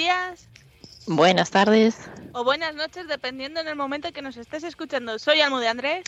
[0.00, 0.48] Buenos días
[1.06, 1.96] Buenas tardes.
[2.32, 5.18] o buenas noches, dependiendo en el momento que nos estés escuchando.
[5.18, 6.04] Soy Almo de Andrés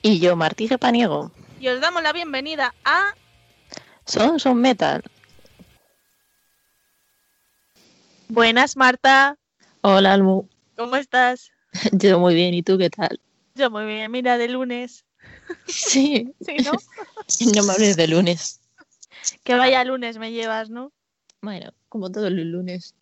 [0.00, 1.30] Y yo, Martí Paniego.
[1.60, 3.14] y os damos la bienvenida a
[4.06, 5.02] Son Son Metal.
[8.28, 9.36] Buenas, Marta.
[9.82, 10.48] Hola, Almu.
[10.78, 11.50] ¿Cómo estás?
[11.92, 12.54] Yo muy bien.
[12.54, 13.20] ¿Y tú qué tal?
[13.54, 15.04] Yo muy bien, mira, de lunes.
[15.66, 16.34] Sí.
[16.40, 16.72] Sí, ¿no?
[17.54, 18.60] No me hables de lunes.
[19.44, 20.92] que vaya lunes me llevas, ¿no?
[21.42, 22.94] Bueno, como todos los lunes.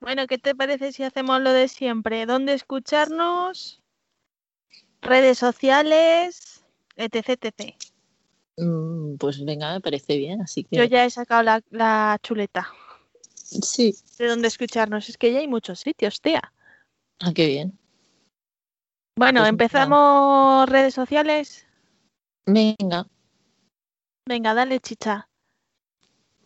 [0.00, 2.24] Bueno, ¿qué te parece si hacemos lo de siempre?
[2.26, 3.82] ¿Dónde escucharnos?
[5.02, 6.64] Redes sociales,
[6.96, 7.76] etc, etc.
[8.56, 10.40] Mm, Pues venga, me parece bien.
[10.42, 10.76] Así que.
[10.76, 12.68] Yo ya he sacado la, la chuleta
[13.34, 13.94] Sí.
[14.18, 15.08] de dónde escucharnos.
[15.08, 16.52] Es que ya hay muchos sitios, tía.
[17.20, 17.78] Ah, qué bien.
[19.16, 21.66] Bueno, Pues empezamos redes sociales.
[22.46, 23.06] Venga.
[24.26, 25.28] Venga, dale chicha.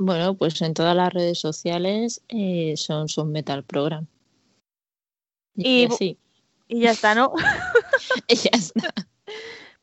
[0.04, 4.06] Bueno, pues en todas las redes sociales eh, son Son Metal Program.
[5.56, 6.18] Y Y así.
[6.68, 7.32] Y ya está, ¿no?
[8.28, 8.92] ya está.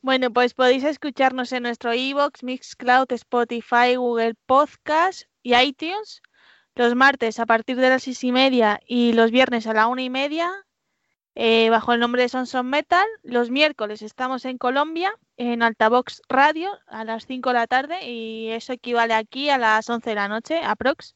[0.04, 6.24] Bueno, pues podéis escucharnos en nuestro iBox, Mixcloud, Spotify, Google Podcast y iTunes
[6.74, 10.02] los martes a partir de las seis y media y los viernes a la una
[10.02, 10.50] y media
[11.36, 13.06] eh, bajo el nombre de Son Son Metal.
[13.22, 18.50] Los miércoles estamos en Colombia en Altavox Radio a las 5 de la tarde y
[18.50, 21.16] eso equivale aquí a las 11 de la noche, aprox.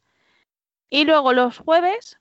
[0.89, 2.17] Y luego los jueves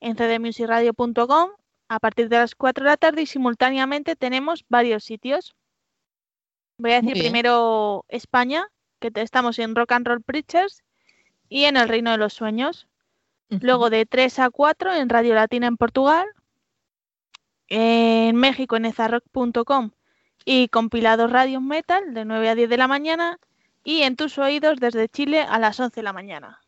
[0.00, 1.50] en cdmusicradio.com
[1.88, 5.56] a partir de las 4 de la tarde y simultáneamente tenemos varios sitios.
[6.76, 8.66] Voy a decir primero España,
[9.00, 10.82] que estamos en Rock and Roll Preachers
[11.48, 12.86] y en El Reino de los Sueños.
[13.48, 16.26] Luego de 3 a 4 en Radio Latina en Portugal,
[17.68, 19.92] en México en ezarrock.com
[20.44, 23.38] y compilados Radio Metal de 9 a 10 de la mañana
[23.82, 26.60] y en tus oídos desde Chile a las 11 de la mañana.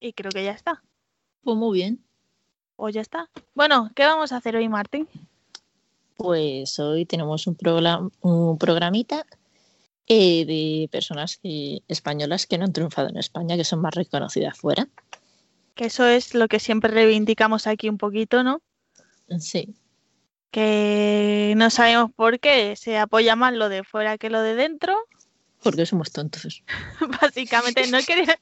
[0.00, 0.82] Y creo que ya está.
[1.42, 2.04] Pues muy bien.
[2.76, 3.30] O ya está.
[3.54, 5.08] Bueno, ¿qué vamos a hacer hoy, Martín?
[6.16, 9.26] Pues hoy tenemos un, programa, un programita
[10.06, 14.56] eh, de personas que, españolas que no han triunfado en España, que son más reconocidas
[14.58, 14.88] fuera.
[15.74, 18.60] Que eso es lo que siempre reivindicamos aquí un poquito, ¿no?
[19.38, 19.74] Sí,
[20.54, 24.96] Que no sabemos por qué se apoya más lo de fuera que lo de dentro.
[25.64, 26.62] porque somos tontos.
[27.20, 28.38] Básicamente, no quería,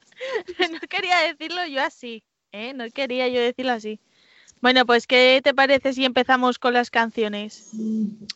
[0.72, 2.22] no quería decirlo yo así,
[2.52, 2.74] ¿eh?
[2.74, 3.98] No quería yo decirlo así.
[4.60, 7.70] Bueno, pues, ¿qué te parece si empezamos con las canciones?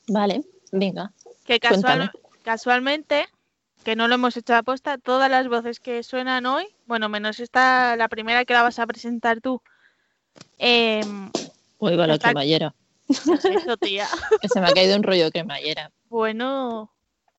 [0.09, 0.43] Vale,
[0.73, 1.13] venga.
[1.45, 2.11] Que casual-
[2.45, 3.27] casualmente,
[3.85, 7.41] que no lo hemos hecho a posta, todas las voces que suenan hoy, bueno, menos
[7.41, 9.61] esta, la primera que la vas a presentar tú,
[10.57, 11.31] em,
[11.83, 12.75] va la Está- cremallera.
[13.09, 14.07] Eso, tía.
[14.41, 15.91] Que se me ha caído un rollo cremallera.
[16.09, 16.93] Bueno,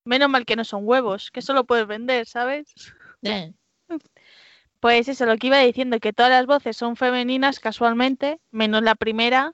[0.04, 2.74] menos mal que no son huevos, que eso lo puedes vender, ¿sabes?
[3.24, 3.52] Eh,
[4.80, 8.96] Pues eso, lo que iba diciendo, que todas las voces son femeninas casualmente, menos la
[8.96, 9.54] primera,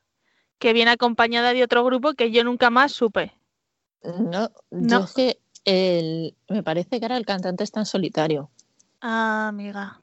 [0.59, 3.33] que viene acompañada de otro grupo que yo nunca más supe.
[4.03, 4.99] no, No.
[4.99, 8.49] yo es que el- me parece que ahora el cantante está en solitario.
[9.01, 9.97] Ah, amiga.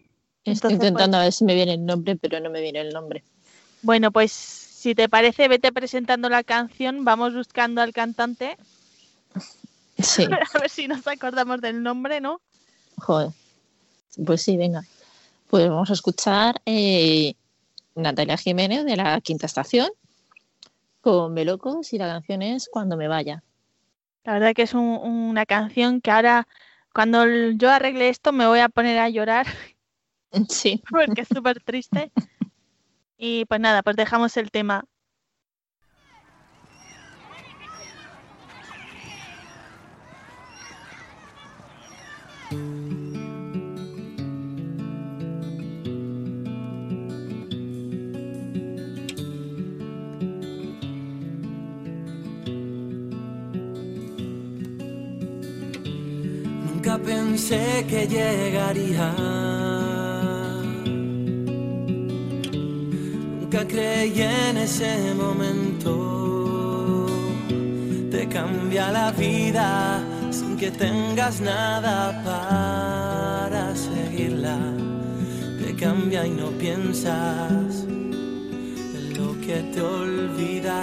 [0.44, 2.90] Estoy Entonces, intentando a ver si me viene el nombre, pero no me viene el
[2.94, 3.22] nombre.
[3.82, 4.30] Bueno, pues
[4.80, 8.56] si te parece, vete presentando la canción, vamos buscando al cantante,
[9.98, 10.24] Sí,
[10.54, 12.40] a ver si nos acordamos del nombre, ¿no?
[12.96, 13.30] joder.
[14.24, 14.82] Pues sí, venga.
[15.50, 17.34] Pues vamos a escuchar eh,
[17.94, 19.88] Natalia Jiménez de la Quinta Estación
[21.02, 23.42] con Belocos y la canción es Cuando me vaya.
[24.24, 26.46] La verdad que es un- una canción que ahora,
[26.94, 29.46] cuando yo arregle esto, me voy a poner a llorar
[30.48, 30.82] Sí.
[30.90, 32.10] porque es súper triste.
[33.22, 34.84] Y pues nada, pues dejamos el tema.
[56.64, 59.49] Nunca pensé que llegaría.
[63.52, 67.06] Nunca creí en ese momento.
[68.08, 70.00] Te cambia la vida
[70.30, 74.56] sin que tengas nada para seguirla.
[75.60, 80.78] Te cambia y no piensas en lo que te olvidas.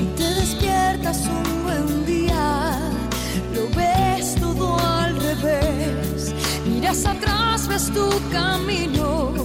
[0.00, 2.80] y te despiertas un buen día,
[3.54, 6.34] lo ves todo al revés,
[6.66, 9.43] miras atrás, ves tu camino,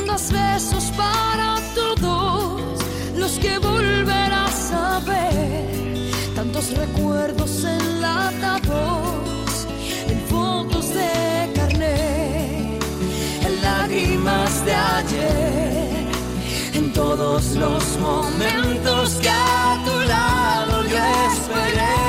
[0.00, 2.78] mandas besos para todos
[3.16, 6.10] los que volverás a ver.
[6.34, 8.68] Tantos recuerdos enlatados
[10.08, 12.78] en fotos de carne,
[13.46, 16.06] en lágrimas de ayer,
[16.74, 20.98] en todos los momentos que a tu lado yo
[21.32, 21.99] esperé.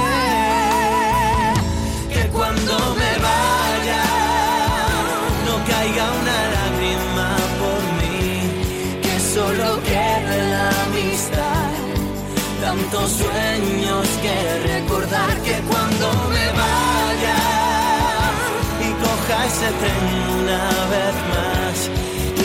[12.72, 14.36] Tantos sueños que
[14.66, 17.40] recordar que cuando me vaya
[18.80, 20.06] y coja ese tren
[20.40, 20.64] una
[20.94, 21.76] vez más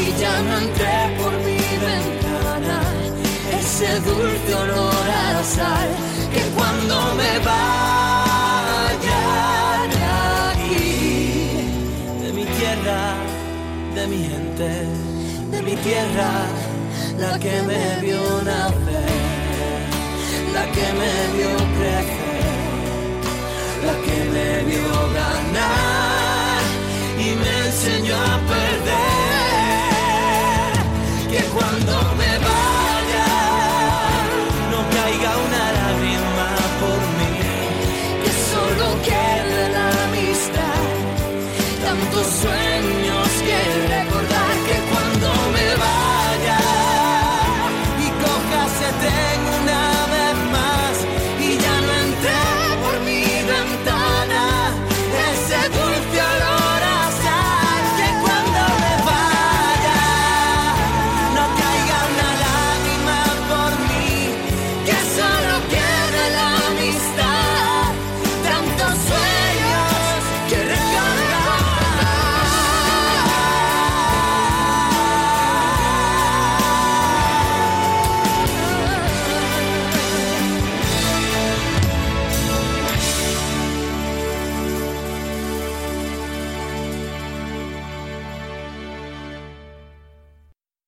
[0.01, 2.79] y ya no entré por mi ventana
[3.61, 5.91] ese dulce olor a sal
[6.35, 9.23] que cuando me vaya
[9.95, 10.03] de
[10.51, 10.89] aquí
[12.21, 13.01] de mi tierra
[13.95, 14.71] de mi gente
[15.53, 16.31] de mi tierra
[17.17, 19.16] la que me vio nacer
[20.77, 22.37] la que me vio crecer
[23.87, 24.76] la que me vio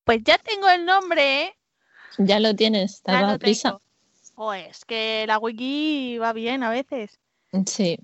[0.09, 1.57] Pues ya tengo el nombre, ¿eh?
[2.17, 3.69] Ya lo tienes, lo a prisa.
[3.69, 3.83] tengo.
[4.37, 7.21] Pues que la wiki va bien a veces.
[7.67, 7.99] Sí,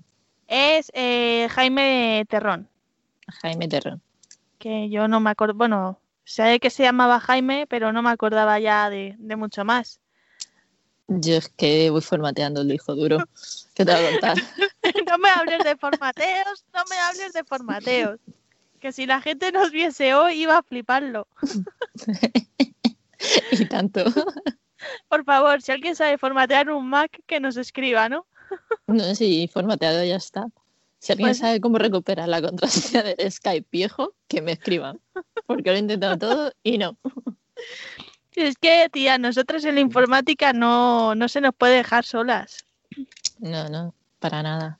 [0.47, 2.69] Es eh, Jaime Terrón,
[3.41, 4.03] Jaime Terrón.
[4.59, 8.59] que yo no me acuerdo, bueno, sé que se llamaba Jaime, pero no me acordaba
[8.59, 9.99] ya de, de mucho más.
[11.07, 13.17] Yo es que voy formateando el hijo duro.
[13.73, 14.37] ¿Qué te voy a contar?
[15.07, 18.19] no me hables de formateos, no me hables de formateos.
[18.85, 21.27] Que si la gente nos viese hoy iba a fliparlo.
[23.51, 24.03] y tanto.
[25.09, 28.27] Por favor, si alguien sabe formatear un Mac, que nos escriba, ¿no?
[28.85, 30.45] No, sí, formateado ya está.
[30.99, 34.99] Si alguien Pues- sabe cómo recuperar la contraseña del Skype viejo, que me escriban.
[35.47, 36.95] Porque lo he intentado todo y no.
[38.35, 42.67] Es que, tía, nosotros en la informática no, no se nos puede dejar solas.
[43.39, 44.77] No, no, para nada.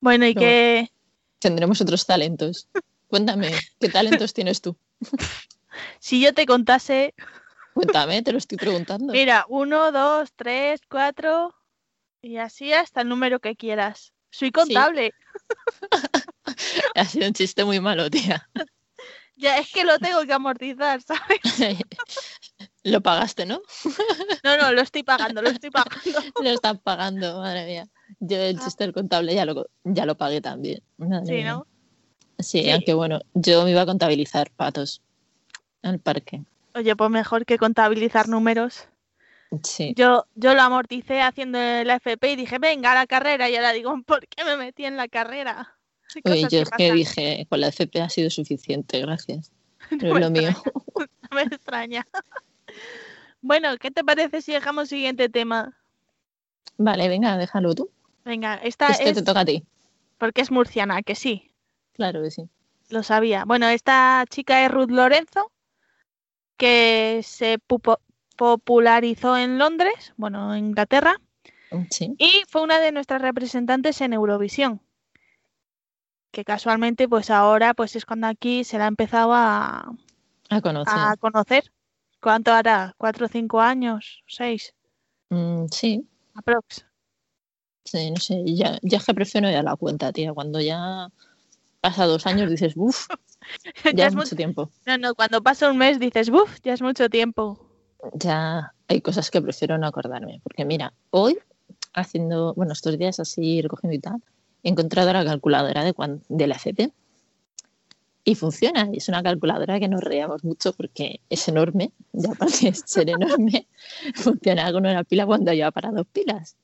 [0.00, 0.90] Bueno, y que
[1.38, 2.68] Tendremos otros talentos.
[3.08, 3.50] Cuéntame,
[3.80, 4.76] ¿qué talentos tienes tú?
[5.98, 7.14] si yo te contase,
[7.74, 9.12] Cuéntame, te lo estoy preguntando.
[9.12, 11.54] mira, uno, dos, tres, cuatro,
[12.20, 14.12] y así hasta el número que quieras.
[14.30, 15.14] Soy contable.
[16.94, 18.48] Ha sido un chiste muy malo, tía.
[19.36, 21.78] Ya es que lo tengo que amortizar, ¿sabes?
[22.82, 23.60] Lo pagaste, ¿no?
[24.42, 26.20] No, no, lo estoy pagando, lo estoy pagando.
[26.42, 27.88] Lo estás pagando, madre mía.
[28.18, 28.64] Yo el Ah.
[28.64, 30.82] chiste del contable ya lo, ya lo pagué también.
[30.96, 31.62] Madre Sí, mía.
[32.38, 32.70] Sí, Sí.
[32.70, 35.02] aunque bueno, yo me iba a contabilizar patos
[35.82, 36.42] al parque.
[36.74, 38.86] Oye, pues mejor que contabilizar números.
[39.62, 39.94] Sí.
[39.96, 43.48] Yo, yo lo amorticé haciendo la FP y dije, venga, a la carrera.
[43.48, 45.74] Y ahora digo, ¿por qué me metí en la carrera?
[46.24, 49.50] Oye, yo que es que dije, con la FP ha sido suficiente, gracias.
[49.90, 50.50] No me es lo mío.
[51.30, 52.06] No me extraña.
[53.40, 55.76] Bueno, ¿qué te parece si dejamos siguiente tema?
[56.76, 57.88] Vale, venga, déjalo tú.
[58.24, 59.62] Venga, esta Este es te toca a ti.
[60.18, 61.50] porque es murciana, que sí,
[61.98, 62.48] Claro que sí.
[62.90, 63.44] lo sabía.
[63.44, 65.52] Bueno, esta chica es Ruth Lorenzo,
[66.56, 67.58] que se
[68.36, 71.20] popularizó en Londres, bueno, en Inglaterra,
[71.90, 72.14] Sí.
[72.18, 74.80] y fue una de nuestras representantes en Eurovisión.
[76.30, 79.92] Que casualmente, pues ahora, pues es cuando aquí se la ha empezado a,
[80.48, 80.94] A conocer.
[80.96, 81.72] a conocer.
[82.22, 82.94] ¿Cuánto hará?
[82.96, 84.22] ¿Cuatro o cinco años?
[84.26, 84.74] ¿Seis?
[85.30, 86.86] Mm, sí, Aprox.
[87.84, 88.42] sí, no sé.
[88.46, 90.32] Ya, ya es que prefiero ya la cuenta, tía.
[90.32, 91.08] Cuando ya
[91.80, 93.06] pasa dos años dices, uff,
[93.84, 94.70] Ya ya es es mu- mucho tiempo.
[94.86, 96.58] No, no, cuando pasa un mes dices, ¡buf!
[96.62, 97.58] Ya es mucho tiempo.
[98.14, 100.40] Ya hay cosas que prefiero no acordarme.
[100.42, 101.38] Porque mira, hoy,
[101.94, 104.22] haciendo, bueno, estos días así recogiendo y tal,
[104.62, 106.92] he encontrado la calculadora de, cuan- de la FP
[108.24, 108.88] y funciona.
[108.92, 113.66] Es una calculadora que nos reíamos mucho porque es enorme, y aparte de ser enorme,
[114.14, 116.56] funciona con una pila cuando lleva para dos pilas.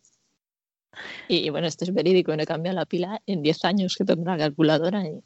[1.29, 4.25] Y bueno, esto es verídico, no he cambiado la pila en 10 años que tengo
[4.25, 5.21] la calculadora y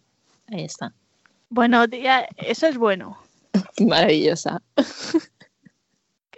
[0.48, 0.92] ahí está.
[1.50, 3.18] Bueno, tía, eso es bueno.
[3.80, 4.60] Maravillosa.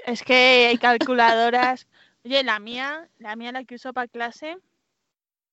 [0.06, 1.86] Es que hay calculadoras.
[2.24, 4.56] Oye, la mía, la mía la que uso para clase,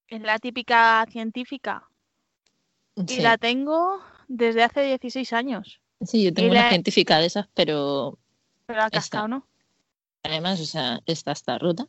[0.09, 1.87] es la típica científica.
[3.07, 5.79] Y la tengo desde hace 16 años.
[6.01, 8.17] sí, yo tengo y una la- científica de esas, pero
[8.65, 9.47] Pero ha cascado, ¿no?
[10.23, 11.87] además, o sea, esta está rota.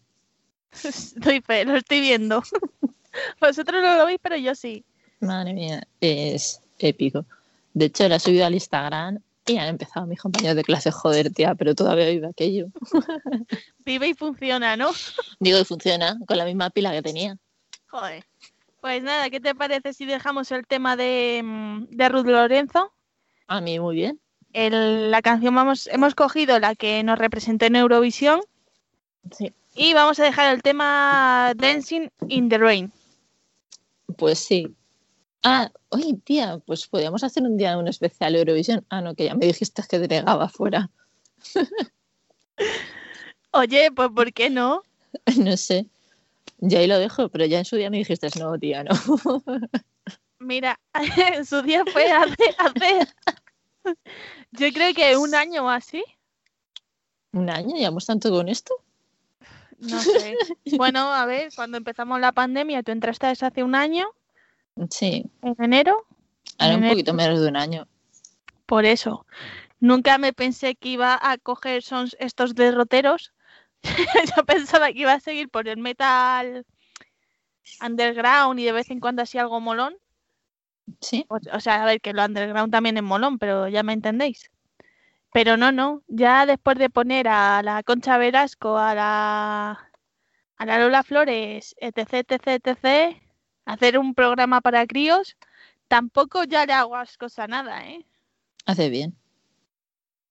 [1.17, 2.43] Doy fe, lo estoy viendo.
[3.41, 4.85] Vosotros no lo veis, pero yo sí.
[5.21, 7.25] Madre mía, es épico.
[7.75, 11.33] De hecho, la he subido al Instagram y han empezado mis compañeros de clase, joder,
[11.33, 12.67] tía, pero todavía vive aquello.
[13.85, 14.91] Vive y funciona, ¿no?
[15.41, 17.39] Digo, y funciona con la misma pila que tenía.
[17.87, 18.25] Joder.
[18.83, 22.93] Pues nada, ¿qué te parece si dejamos el tema de, mm, de Ruth Lorenzo?
[23.47, 24.21] A mí muy bien.
[24.53, 28.41] El- la canción vamos, hemos cogido la que nos representó en Eurovisión
[29.31, 29.53] Sí.
[29.79, 32.93] Y vamos a dejar el tema Dancing in the Rain.
[34.17, 34.75] Pues sí.
[35.45, 38.85] Ah, oye, tía, pues podríamos hacer un día un especial Eurovisión.
[38.91, 40.91] Ah, no, que ya me dijiste que te negaba fuera.
[43.53, 44.83] Oye, pues ¿por qué no?
[45.39, 45.87] No sé.
[46.59, 48.91] Ya ahí lo dejo, pero ya en su día me dijiste, no, tía, no.
[50.41, 50.79] Mira,
[51.35, 53.07] en su día fue hace, hace
[54.53, 56.03] yo creo que un año o así.
[57.33, 57.77] ¿Un año?
[57.77, 58.75] ¿Llevamos tanto con esto?
[59.79, 60.37] No sé.
[60.77, 64.09] Bueno, a ver, cuando empezamos la pandemia, tú entraste hace un año,
[64.91, 66.07] Sí, en enero,
[66.59, 67.89] ahora un poquito menos de un año.
[68.67, 69.27] por eso.
[69.81, 73.33] Nunca me pensé que iba a coger son estos derroteros.
[74.37, 76.65] Yo pensaba que iba a seguir por el metal
[77.81, 79.97] underground y de vez en cuando así algo molón.
[81.01, 83.93] Sí, O, o sea, a ver, que lo underground también es molón, pero ya me
[83.93, 84.51] entendéis.
[85.33, 86.03] Pero no, no.
[86.09, 89.91] Ya después de poner a la Concha Velasco, a la,
[90.57, 93.17] a la Lola Flores, etc, etc, etc,
[93.67, 95.37] hacer un programa para críos,
[95.87, 98.05] tampoco ya le hago ascos a nada, ¿eh?
[98.67, 99.17] hace bien.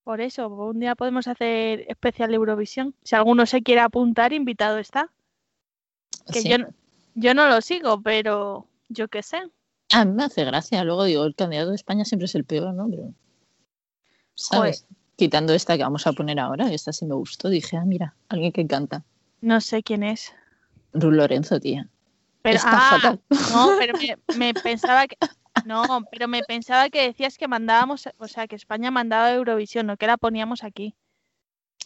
[0.03, 2.95] Por eso, un día podemos hacer especial Eurovisión.
[3.03, 5.11] Si alguno se quiere apuntar, invitado está.
[6.31, 6.49] Que Sí.
[6.49, 6.69] yo, no-
[7.15, 9.41] yo no lo sigo, pero yo qué sé.
[9.93, 10.83] A mí me hace gracia.
[10.85, 12.87] Luego digo, el candidato de España siempre es el peor, ¿no?
[12.89, 13.13] Pero,
[14.37, 14.85] ¿sabes?
[15.15, 18.51] Quitando esta que vamos a poner ahora, esta sí me gustó, dije, ah, mira, alguien
[18.51, 19.03] que canta.
[19.41, 20.31] No sé quién es.
[20.93, 21.87] Ruth Lorenzo, tía.
[22.43, 23.21] Pero, Está ah, fatal.
[23.51, 25.17] No, pero me, me pensaba que.
[25.65, 29.97] No, pero me pensaba que decías que mandábamos, o sea, que España mandaba Eurovisión, no
[29.97, 30.95] que la poníamos aquí.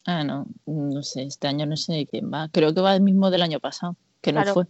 [0.05, 2.49] Ah, no, no sé, este año no sé de quién va.
[2.49, 4.65] Creo que va el mismo del año pasado, que no fue.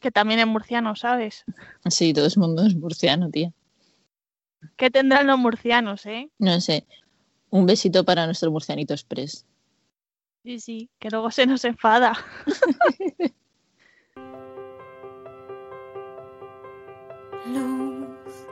[0.00, 1.44] Que también es murciano, ¿sabes?
[1.86, 3.52] Sí, todo el mundo es murciano, tía.
[4.76, 6.30] ¿Qué tendrán los murcianos, eh?
[6.38, 6.86] No sé.
[7.50, 9.46] Un besito para nuestro murcianito express.
[10.42, 12.12] Sí, sí, que luego se nos enfada.
[17.46, 18.46] Luz,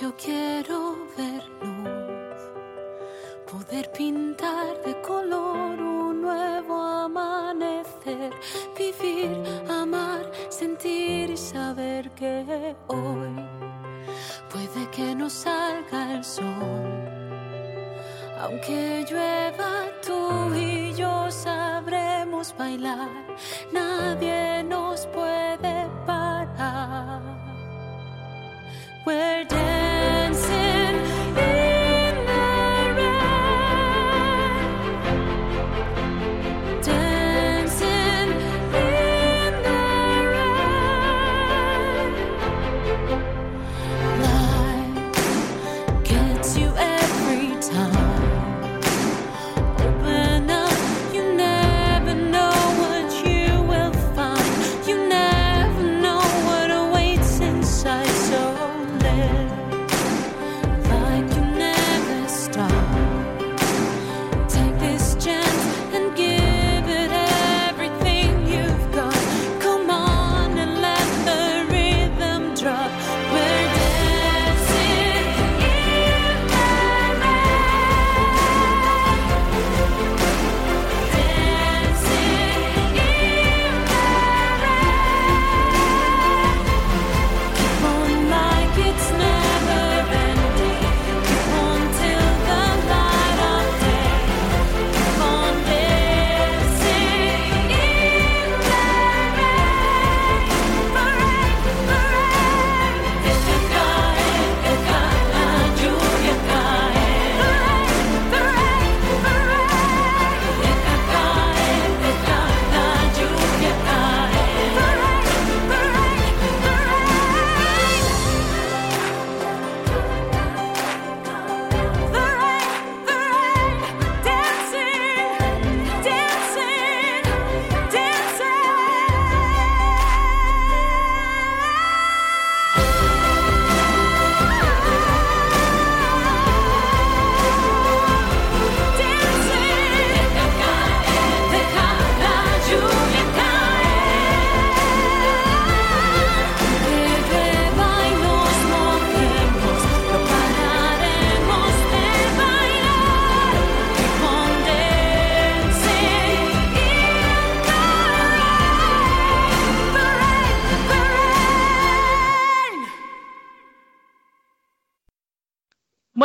[0.00, 2.40] yo quiero ver luz,
[3.50, 8.32] poder pintar de color un nuevo amanecer,
[8.78, 13.34] vivir, amar, sentir y saber que hoy
[14.50, 17.25] puede que no salga el sol.
[18.48, 23.10] Aunque llueva, tú y yo sabremos bailar,
[23.72, 27.22] nadie nos puede parar.
[29.04, 29.44] We're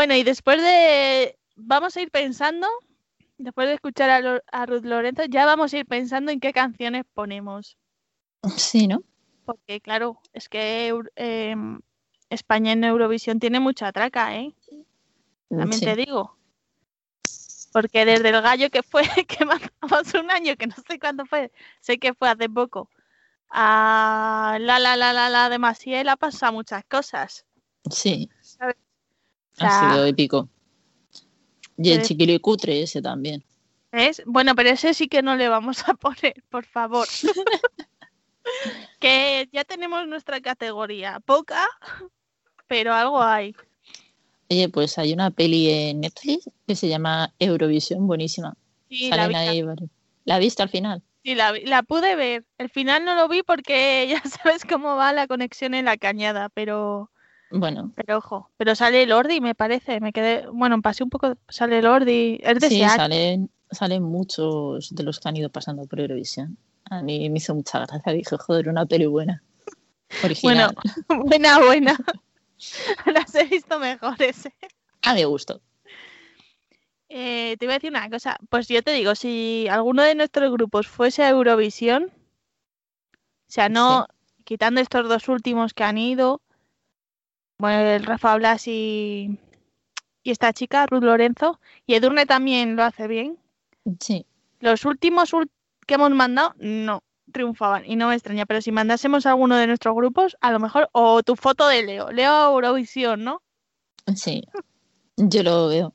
[0.02, 1.38] Bueno, y después de.
[1.56, 2.66] Vamos a ir pensando.
[3.38, 6.54] Después de escuchar a, Lo- a Ruth Lorenzo, ya vamos a ir pensando en qué
[6.54, 7.78] canciones ponemos.
[8.58, 9.04] Sí, ¿no?
[9.46, 11.82] Porque, claro, es que em,
[12.32, 14.56] España en Eurovisión tiene mucha traca, ¿eh?
[15.50, 15.86] También Sí.
[15.86, 16.36] te digo.
[17.72, 21.52] Porque desde el gallo que fue, que mandamos un año, que no sé cuándo fue,
[21.80, 22.90] sé que fue hace poco,
[23.52, 27.46] a la la la la la de Maciel ha pasado muchas cosas.
[27.92, 28.78] Sí, ¿sabes?
[29.64, 30.50] O ha sea, sido épico.
[31.78, 32.10] Y el Sí.
[32.10, 33.44] chiquilicutre ese también.
[33.92, 34.22] ¿ves?
[34.26, 37.08] Bueno, pero ese sí que no le vamos a poner, por favor.
[39.00, 41.20] que ya tenemos nuestra categoría.
[41.22, 41.68] Poca,
[42.68, 43.56] pero algo hay.
[44.50, 48.56] Oye, pues hay una peli en Netflix que se llama Eurovisión, buenísima.
[48.90, 49.90] Sí, la, ahí varios-
[50.26, 51.02] ¿La viste al final?
[51.24, 52.46] sí, la la pude ver.
[52.58, 56.50] El final no lo vi porque ya sabes cómo va la conexión en la cañada,
[56.50, 57.11] pero...
[57.52, 60.00] Bueno, Pero ojo, pero sale Lordi, me parece.
[60.00, 61.80] Me quedé, bueno, pasé un poco, sale.
[61.80, 66.58] Es de sí, salen, salen muchos de los que han ido pasando por Eurovisión.
[66.90, 69.44] A mí me hizo mucha gracia, dije, joder, una peli buena.
[70.24, 70.76] Original.
[71.26, 71.98] buena, buena.
[73.06, 74.46] Las he visto mejores.
[74.46, 74.54] ¿eh?
[75.04, 75.62] A mi gusto.
[77.10, 78.38] Eh, te iba a decir una cosa.
[78.50, 84.08] Pues yo te digo, si alguno de nuestros grupos fuese a Eurovisión, o sea, no
[84.46, 86.42] quitando estos dos últimos que han ido,
[87.62, 89.38] bueno, el Rafa Blas y,
[90.24, 93.38] y esta chica, Ruth Lorenzo, y Edurne también lo hace bien.
[94.00, 94.26] Sí,
[94.60, 95.32] Los últimos
[95.86, 99.68] que hemos mandado, no triunfaban y no me extraña, pero si mandásemos a alguno de
[99.68, 103.44] nuestros grupos, a lo mejor, o tu foto de Leo, Leo Eurovisión, ¿no?
[104.16, 104.44] sí.
[105.18, 105.94] Yo lo veo.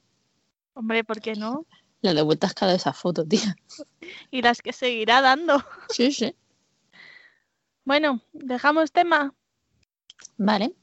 [0.75, 1.67] Hombre, ¿por qué no?
[2.01, 3.57] La de vueltas cada esa foto, tía.
[4.31, 5.65] Y las que seguirá dando.
[5.89, 6.33] Sí, sí.
[7.85, 9.35] Bueno, dejamos tema.
[10.37, 10.77] Vale.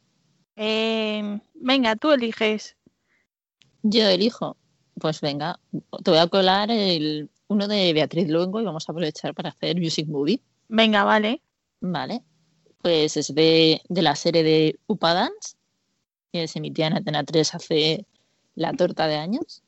[0.56, 2.76] Eh, venga, tú eliges.
[3.82, 4.58] Yo elijo.
[5.00, 5.60] Pues venga,
[6.04, 9.78] te voy a colar el, uno de Beatriz Luengo y vamos a aprovechar para hacer
[9.80, 10.40] Music Movie.
[10.68, 11.42] Venga, vale.
[11.82, 12.22] Vale.
[12.82, 15.56] Pues es de, de la serie de Upa Dance,
[16.32, 18.06] que se emitía en Antena 3 hace
[18.56, 19.64] la torta de años.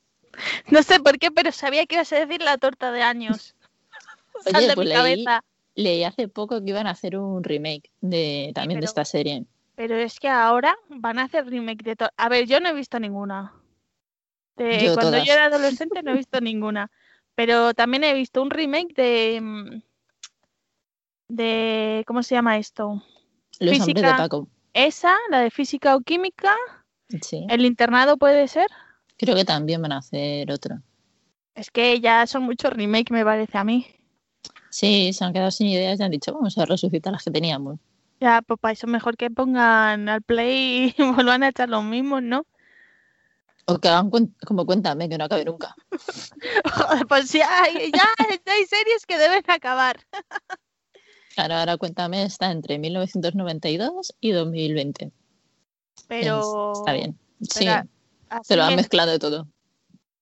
[0.70, 3.56] No sé por qué, pero sabía que ibas a decir la torta de años.
[4.44, 4.96] Sal Oye, de pues mi leí-
[5.26, 5.44] cabeza.
[5.74, 9.46] Leí hace poco que iban a hacer un remake de también de pero- esta serie.
[9.76, 12.10] Pero es que ahora van a hacer remake de todo.
[12.18, 13.54] A ver, yo no he visto ninguna.
[14.56, 15.26] De Yo cuando todas.
[15.26, 16.90] yo era adolescente no he visto ninguna.
[17.36, 19.42] Pero también he visto un remake de.
[19.42, 19.82] mm,
[21.28, 23.04] de ¿Cómo se llama esto?
[23.60, 24.18] Los hombres de Física.
[24.18, 24.48] Paco.
[24.74, 26.54] Esa, la de física o química.
[27.22, 27.46] Sí.
[27.50, 28.68] El internado puede ser.
[29.18, 30.82] Creo que también van a hacer otro.
[31.54, 33.88] Es que ya son muchos remake, me parece a mí.
[34.70, 37.80] Sí, se han quedado sin ideas y han dicho, vamos a resucitar las que teníamos.
[38.26, 42.24] Ya, pues para eso mejor que pongan al play y vuelvan a echar los mismos,
[42.24, 42.48] ¿no?
[43.68, 45.76] O que hagan cuen- como cuéntame, que no acabe nunca.
[46.74, 49.98] Joder, pues ya, hay- ya hay series que deben acabar.
[51.36, 55.12] Claro, ahora cuéntame está entre 1992 y 2020.
[56.08, 56.72] Pero.
[56.74, 57.20] Es- Está bien.
[57.42, 57.68] Sí,
[58.42, 59.48] se lo han mezclado todo.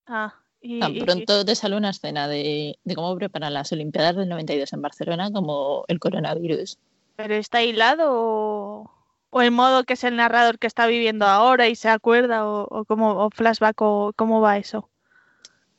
[0.06, 4.14] Ah, y- Tan y- pronto te sale una escena de, de cómo preparan las Olimpiadas
[4.16, 6.76] del 92 en Barcelona como el coronavirus.
[7.16, 8.90] ¿Pero está hilado o,
[9.30, 12.66] o el modo que es el narrador que está viviendo ahora y se acuerda o,
[12.70, 14.88] o como o flashback o cómo va eso?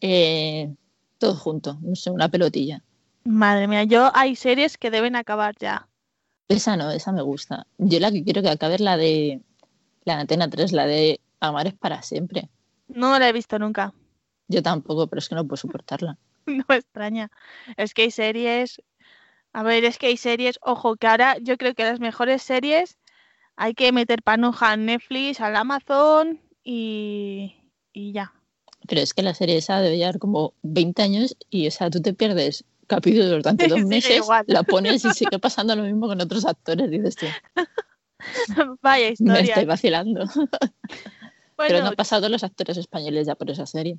[0.02, 0.74] Eh,
[1.18, 2.82] todo junto, no sé, una pelotilla.
[3.24, 5.88] Madre mía, yo hay series que deben acabar ya.
[6.48, 7.66] Esa no, esa me gusta.
[7.78, 9.42] Yo la que quiero que acabe es la de
[10.04, 12.50] la Antena 3, la de Amar es para siempre.
[12.88, 13.94] No la he visto nunca.
[14.48, 16.18] Yo tampoco, pero es que no puedo soportarla.
[16.46, 17.32] No me extraña.
[17.76, 18.80] Es que hay series.
[19.56, 20.60] A ver, es que hay series.
[20.62, 22.98] Ojo, que ahora yo creo que las mejores series
[23.56, 27.56] hay que meter panoja en Netflix, al Amazon y,
[27.94, 28.34] y ya.
[28.86, 32.02] Pero es que la serie esa debe llevar como 20 años y, o sea, tú
[32.02, 36.46] te pierdes capítulos durante dos meses, la pones y sigue pasando lo mismo con otros
[36.46, 36.92] actores.
[36.92, 37.26] Dices tú,
[38.82, 39.42] Vaya me historia.
[39.42, 40.26] estoy vacilando.
[41.56, 43.98] Pero no han pasado los actores españoles ya por esa serie.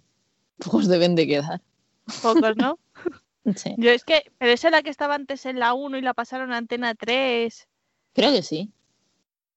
[0.59, 1.63] Pocos deben de quedar.
[2.21, 2.79] pocos, ¿no?
[3.55, 6.03] Sí, Yo es que, pero esa es la que estaba antes en la 1 y
[6.03, 7.69] la pasaron a Antena 3.
[8.13, 8.71] creo que sí.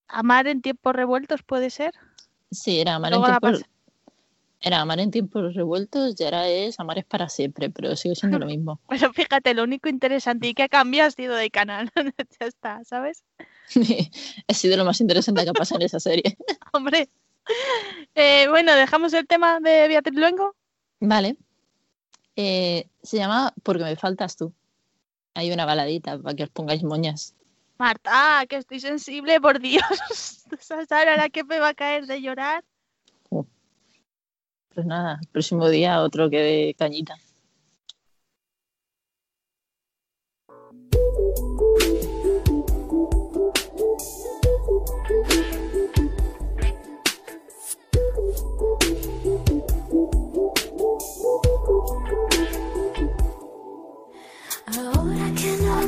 [0.07, 1.93] Amar en tiempos revueltos puede ser.
[2.51, 3.65] Sí, era Amar en Luego tiempos...
[4.61, 8.39] Era Amar en tiempos revueltos y ahora es Amar es para siempre, pero sigue siendo
[8.39, 8.81] lo mismo.
[8.89, 11.89] Pero fíjate, lo único interesante y que ha cambiado ha sido de canal.
[12.39, 13.23] ya está, ¿sabes?
[14.47, 16.37] ha sido lo más interesante que ha pasado en esa serie.
[16.73, 17.09] Hombre.
[18.15, 20.55] Eh, bueno, dejamos el tema de Beatriz Luengo.
[20.99, 21.37] Vale.
[22.35, 24.53] Eh, se llama Porque me faltas tú.
[25.33, 27.35] Hay una baladita para que os pongáis moñas.
[27.77, 29.83] Marta, ah, que estoy sensible, por Dios.
[30.59, 32.65] ¿Sabes ahora que me va a caer de llorar?
[33.29, 33.45] Oh.
[34.73, 37.15] Pues nada, el próximo día otro que de cañita.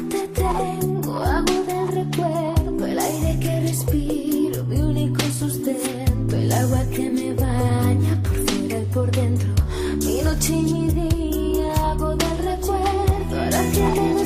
[0.09, 7.09] te tengo, hago del recuerdo el aire que respiro, mi único sustento, el agua que
[7.09, 9.49] me baña por fuera y por dentro,
[10.05, 14.20] mi noche y mi día, hago del recuerdo, ahora que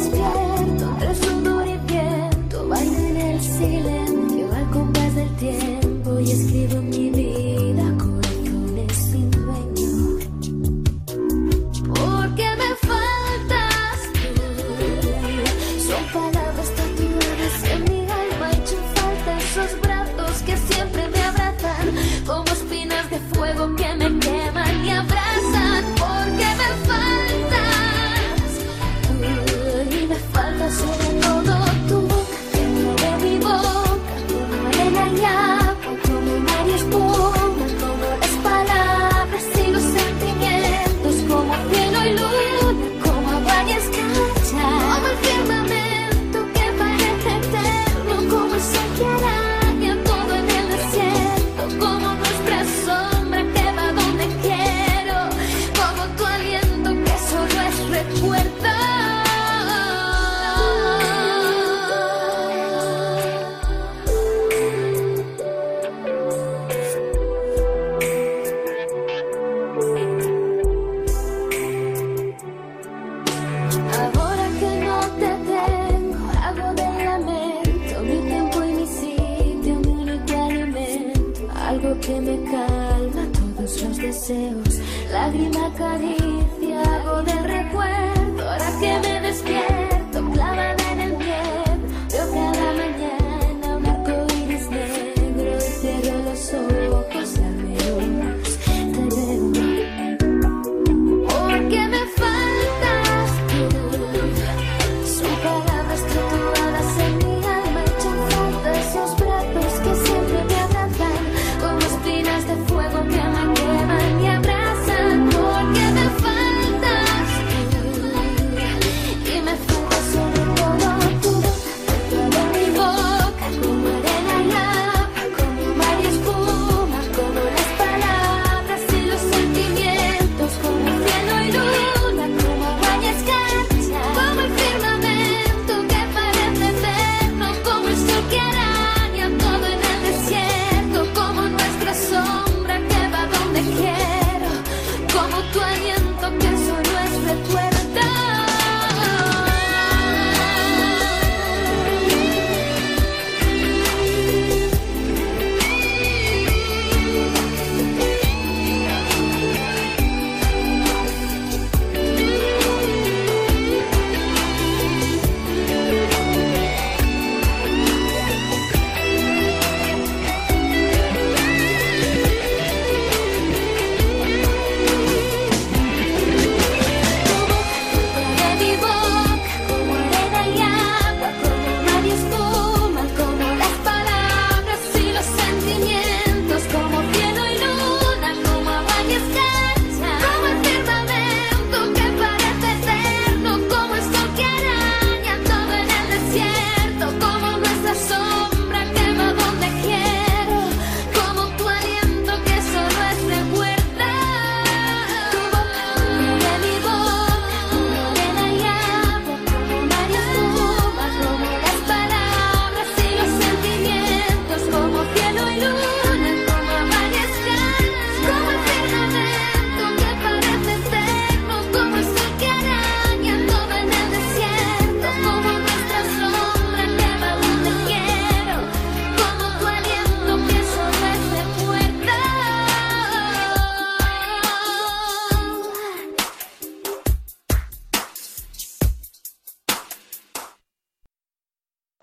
[23.16, 25.15] Este fuego que me quema y a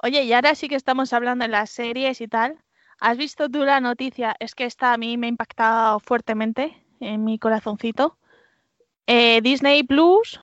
[0.04, 2.58] Oye, y ahora sí que estamos hablando de las series y tal.
[2.98, 4.34] ¿Has visto tú la noticia?
[4.40, 8.18] Es que esta a mí me ha impactado fuertemente en mi corazoncito.
[9.06, 10.40] Eh, Disney Plus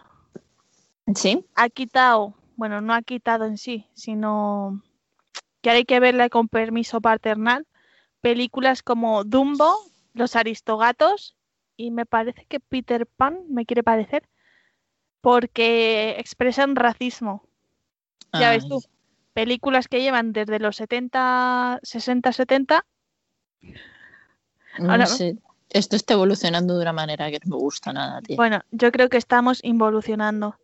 [1.13, 1.45] ¿Sí?
[1.55, 4.81] ha quitado, bueno, no ha quitado en sí, sino
[5.61, 7.67] que hay que verla con permiso paternal,
[8.21, 9.75] películas como Dumbo,
[10.13, 11.35] Los Aristogatos
[11.75, 14.23] y me parece que Peter Pan, me quiere parecer,
[15.19, 17.43] porque expresan racismo.
[18.33, 18.83] Ya ves ah, tú,
[19.39, 22.85] películas que llevan desde los 70, 60, 70.
[24.79, 25.37] No sé.
[25.69, 28.35] Esto está evolucionando de una manera que no me gusta nada, tío.
[28.35, 30.57] Bueno, yo creo que estamos involucionando.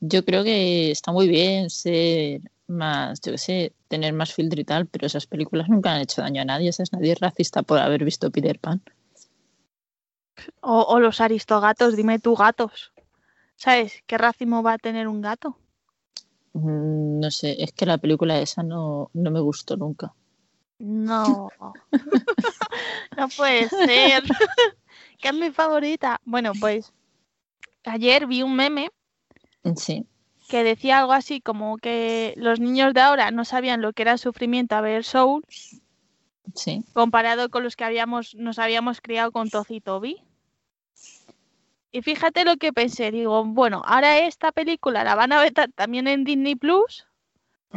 [0.00, 4.64] Yo creo que está muy bien ser más, yo qué sé, tener más filtro y
[4.64, 6.72] tal, pero esas películas nunca han hecho daño a nadie.
[6.72, 6.92] ¿sabes?
[6.92, 8.82] Nadie es racista por haber visto Peter Pan.
[10.60, 12.92] O, o los aristogatos, dime tú gatos.
[13.54, 15.58] ¿Sabes qué racismo va a tener un gato?
[16.56, 20.12] Mm, No sé, es que la película esa no, no me gustó nunca.
[20.78, 21.48] No.
[23.16, 24.22] no puede ser.
[25.18, 26.20] que es mi favorita.
[26.24, 26.92] Bueno, pues
[27.84, 28.90] ayer vi un meme
[29.74, 30.06] Sí,
[30.48, 34.12] que decía algo así como que los niños de ahora no sabían lo que era
[34.12, 35.42] el sufrimiento a ver Soul
[36.54, 36.84] sí.
[36.92, 40.22] comparado con los que habíamos, nos habíamos criado con Toz y Toby.
[41.92, 46.08] Y fíjate lo que pensé, digo, bueno, ahora esta película la van a vetar también
[46.08, 47.06] en Disney Plus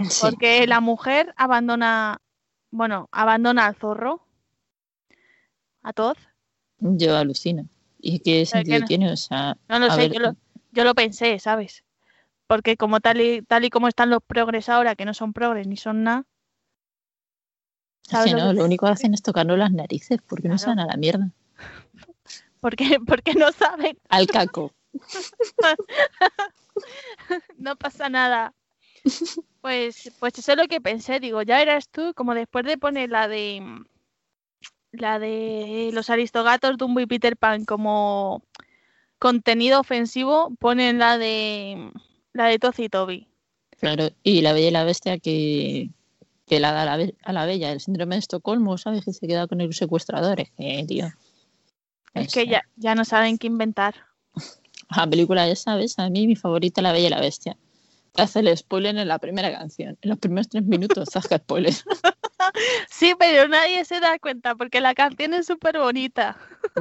[0.09, 0.19] sí.
[0.21, 2.19] porque la mujer abandona,
[2.71, 4.25] bueno, abandona al zorro,
[5.83, 6.17] a Toz.
[6.79, 7.67] Yo alucino.
[8.01, 9.11] ¿Y qué sentido no- tiene?
[9.11, 10.35] O sea, No lo a sé, ver, yo lo,
[10.71, 11.83] yo lo pensé, ¿sabes?
[12.47, 15.67] Porque como tal y, tal y como están los progres ahora, que no son progres
[15.67, 16.25] ni son nada.
[18.03, 20.47] es ¿sabes que lo no, que- lo único que hacen es tocarnos las narices, porque
[20.49, 21.29] no saben a la mierda.
[22.59, 24.73] Porque, porque no saben, Al caco.
[27.57, 28.53] no pasa nada.
[29.61, 33.09] Pues, pues eso es lo que pensé, digo, ya eras tú, como después de poner
[33.09, 33.83] la de
[34.91, 38.41] la de los aristogatos, Dumbo y Peter Pan como
[39.19, 41.91] contenido ofensivo, ponen la de
[42.33, 43.27] la de y Toby.
[43.79, 45.89] Claro, y la bella y la bestia que,
[46.47, 49.05] que la da a la, a la bella, el síndrome de Estocolmo, ¿sabes?
[49.05, 50.39] Que se queda con el secuestrador.
[50.39, 51.07] Es que, tío.
[52.13, 53.95] Es que ya, ya no saben qué inventar.
[54.95, 55.97] La película esa, ¿ves?
[55.99, 57.57] A mí mi favorita, La Bella y la Bestia.
[58.13, 59.97] Te hace el spoiler en la primera canción.
[60.01, 61.73] En los primeros tres minutos, zasca spoiler.
[62.89, 66.37] Sí, pero nadie se da cuenta porque la canción es súper bonita.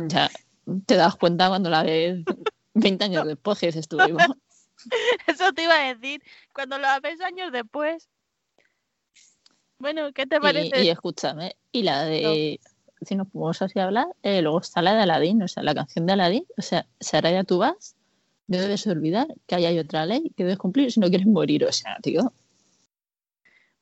[0.08, 0.30] ya
[0.86, 2.24] te das cuenta cuando la ves
[2.74, 4.26] 20 años después que dices tú, "Ahí va".
[5.26, 6.22] Eso te iba a decir.
[6.54, 8.08] Cuando lo ves años después.
[9.78, 10.82] Bueno, ¿qué te parece?
[10.82, 12.60] Y, y escúchame, y la de,
[13.02, 16.06] si nos podemos así hablar, eh, luego está la de Aladdin, o sea, la canción
[16.06, 17.96] de Aladdin, o sea, Saraya, tú vas,
[18.46, 21.64] no debes olvidar que ahí hay otra ley que debes cumplir si no quieres morir,
[21.64, 22.32] o sea, tío,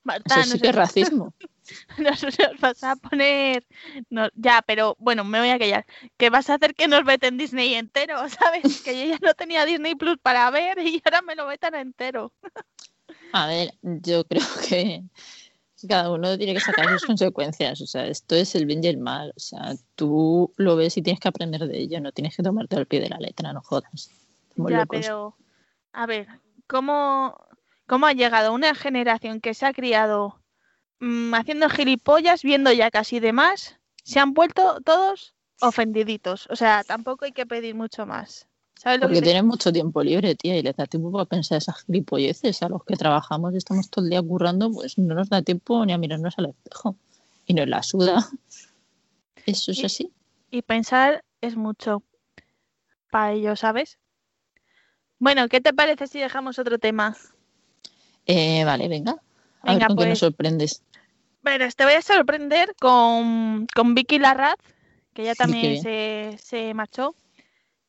[0.06, 1.34] Marta, eso no sí que es racismo.
[1.98, 3.66] nos, nos vas a poner.
[4.08, 5.84] no, ya, pero bueno, me voy a callar.
[6.16, 8.82] Que vas a hacer que nos veten Disney entero, ¿sabes?
[8.82, 12.32] Que yo ya no tenía Disney Plus para ver y ahora me lo vetan entero.
[13.32, 15.02] A ver, yo creo que
[15.88, 17.80] cada uno tiene que sacar sus consecuencias.
[17.80, 19.32] O sea, esto es el bien y el mal.
[19.36, 22.00] O sea, tú lo ves y tienes que aprender de ello.
[22.00, 24.10] No tienes que tomarte al pie de la letra, no jodas.
[24.48, 24.98] Estamos ya, locos.
[25.00, 25.36] pero.
[25.92, 26.26] A ver,
[26.66, 27.38] ¿cómo,
[27.86, 30.38] ¿cómo ha llegado una generación que se ha criado
[31.00, 33.78] mm, haciendo gilipollas, viendo ya casi de más?
[34.04, 36.46] Se han vuelto todos ofendiditos.
[36.50, 38.46] O sea, tampoco hay que pedir mucho más.
[38.78, 41.24] ¿Sabes lo Porque que te- tienes mucho tiempo libre, tía, y les da tiempo para
[41.24, 42.62] pensar esas gilipolleces.
[42.62, 45.84] A los que trabajamos y estamos todo el día currando, pues no nos da tiempo
[45.86, 46.96] ni a mirarnos al espejo.
[47.46, 48.28] Y nos la suda.
[49.46, 50.12] Eso es Y- así.
[50.50, 52.02] y pensar es mucho
[53.10, 53.98] para ello, ¿sabes?
[55.18, 57.16] Bueno, ¿qué te parece si dejamos otro tema?
[58.26, 59.12] Eh, vale, venga.
[59.62, 60.18] A ver Venga, con qué nos pues.
[60.20, 60.82] sorprendes.
[61.42, 64.56] Bueno, te voy a sorprender con, con Vicky Larraz,
[65.14, 67.14] que ya también se, se marchó,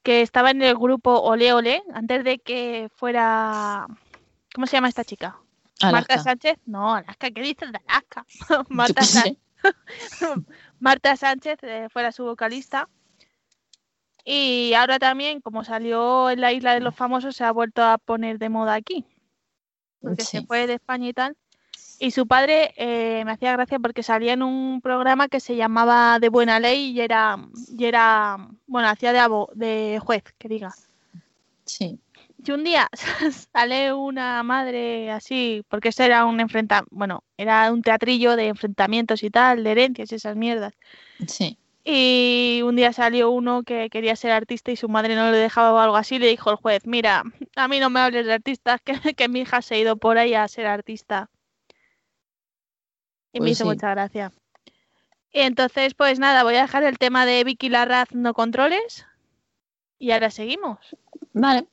[0.08, 3.86] que estaba en el grupo Ole Ole antes de que fuera...
[4.56, 5.38] ¿Cómo se llama esta chica?
[5.82, 6.18] Marta.
[6.18, 6.60] Sánchez.
[6.66, 8.26] No, Alaska, ¿qué dices de Alaska?
[8.70, 9.38] Marta, sé.
[10.80, 12.88] Marta Sánchez eh, fuera su vocalista.
[14.24, 17.98] Y ahora también, como salió en la isla de los famosos, se ha vuelto a
[17.98, 19.06] poner de moda aquí.
[20.00, 21.36] Porque se fue de España y tal.
[22.00, 26.20] Y su padre eh, me hacía gracia porque salía en un programa que se llamaba
[26.20, 27.38] De Buena Ley y era,
[27.76, 30.74] y era bueno, hacía de, abo- de juez, que diga.
[31.66, 32.00] Sí.
[32.46, 32.88] Y un día
[33.52, 39.24] sale una madre así, porque esto era un enfrentamiento, bueno, era un teatrillo de enfrentamientos
[39.24, 40.74] y tal, de herencias y esas mierdas.
[41.28, 41.58] Sí.
[41.84, 45.74] Y un día salió uno que quería ser artista y su madre no le dejaba
[45.74, 46.20] o algo así.
[46.20, 47.24] Le dijo el juez, mira,
[47.56, 50.18] a mí no me hables de artistas, que, que mi hija se ha ido por
[50.18, 51.30] ahí a ser artista.
[53.38, 53.70] Y me Pues hizo sí.
[53.70, 54.32] mucha gracia.
[55.32, 59.06] Y entonces, pues nada, voy a dejar el tema de Vicky Larraz no controles.
[60.00, 60.80] Y ahora seguimos.
[61.34, 61.68] Vale.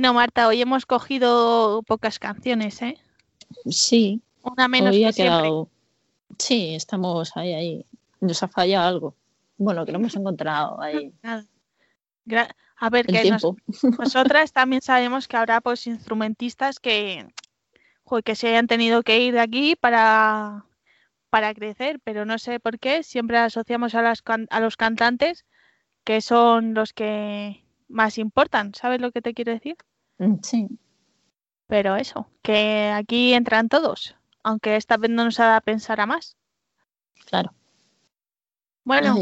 [0.00, 2.96] Bueno, Marta, hoy hemos cogido pocas canciones, ¿eh?
[3.66, 5.42] Sí, Una menos hoy que ha siempre.
[5.42, 5.68] quedado.
[6.38, 7.84] Sí, estamos ahí, ahí.
[8.22, 9.14] Nos ha fallado algo.
[9.58, 11.12] Bueno, que lo hemos encontrado ahí.
[11.22, 11.44] Nada.
[12.24, 12.48] Gra-
[12.78, 13.44] A ver, El que nos-
[13.98, 17.26] nosotras también sabemos que habrá pues instrumentistas que,
[18.04, 20.64] joder, que se hayan tenido que ir de aquí para,
[21.28, 25.44] para crecer, pero no sé por qué siempre asociamos a, las can- a los cantantes
[26.04, 29.76] que son los que más importan, ¿sabes lo que te quiero decir?
[30.20, 30.68] Mm, Sí,
[31.68, 35.98] Pero eso, que aquí entran todos, aunque esta vez no nos ha dado a pensar
[36.00, 36.36] a más.
[37.26, 37.54] claro.
[38.84, 39.16] Bueno,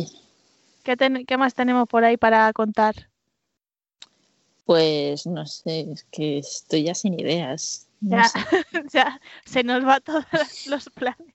[0.85, 3.11] ¿qué, ten- qué más tenemos por ahí para contar?
[4.65, 7.89] pues no sé, es que estoy ya sin ideas.
[8.01, 8.33] No Ya,
[8.93, 10.25] ya se nos va todos
[10.67, 11.35] los planes.